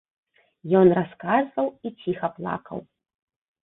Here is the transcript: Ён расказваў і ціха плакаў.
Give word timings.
Ён 0.79 0.85
расказваў 1.01 1.71
і 1.85 1.95
ціха 2.01 2.35
плакаў. 2.43 2.87